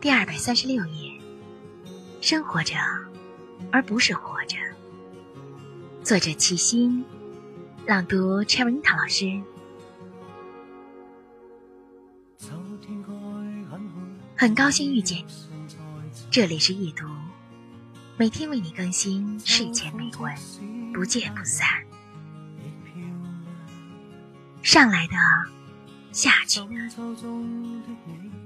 [0.00, 1.12] 第二百三十六页，
[2.22, 2.74] 生活着，
[3.70, 4.56] 而不是活着。
[6.02, 7.04] 作者：齐心，
[7.86, 9.38] 朗读：Cherry 老师。
[14.34, 15.34] 很高兴遇见你，
[16.30, 17.04] 这里是夜读，
[18.16, 20.34] 每天为你更新睡前美文，
[20.94, 21.68] 不见不散。
[24.62, 25.14] 上来的，
[26.12, 26.60] 下去，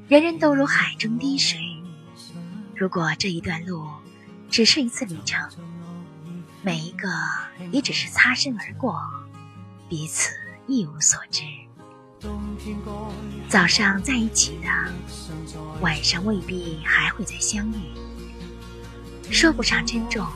[0.08, 1.58] 人人都如海中滴水。
[2.76, 3.88] 如果这一段路
[4.50, 5.48] 只是一次旅程，
[6.62, 7.08] 每一个
[7.72, 9.00] 也只是擦身而过，
[9.88, 10.34] 彼此
[10.66, 11.42] 一无所知。
[13.48, 14.68] 早上在一起的，
[15.80, 19.30] 晚上未必还会再相遇。
[19.30, 20.26] 说不上珍重，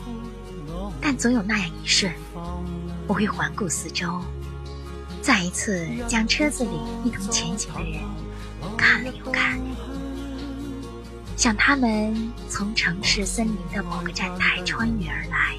[1.00, 2.12] 但总有那样一瞬，
[3.06, 4.20] 我会环顾四周，
[5.20, 6.70] 再一次将车子里
[7.04, 8.00] 一同前行的人
[8.76, 9.60] 看了又看，
[11.36, 15.56] 想他们从城市森林的某个站台穿越而来。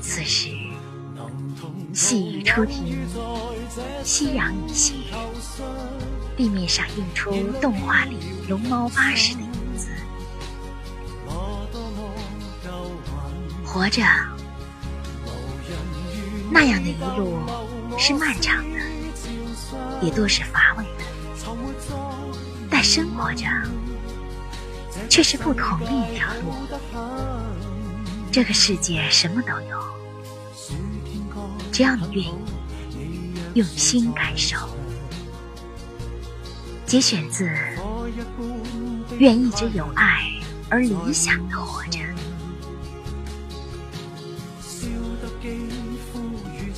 [0.00, 0.50] 此时，
[1.92, 2.96] 细雨初停。
[4.04, 4.94] 夕阳已斜，
[6.36, 8.16] 地面上映出动画里
[8.48, 9.88] 龙猫巴士的影子。
[13.64, 14.02] 活着，
[16.50, 17.38] 那样的一路
[17.98, 18.78] 是漫长的，
[20.02, 21.04] 也多是乏味的；
[22.70, 23.46] 但生活着，
[25.08, 26.54] 却是不同的一条路。
[28.30, 29.82] 这个世界什么都有，
[31.72, 32.36] 只要你愿意。
[33.54, 34.54] 用心感受。
[36.84, 37.48] 节选自
[39.18, 40.30] 《愿一直有爱
[40.68, 41.98] 而理想的活着》。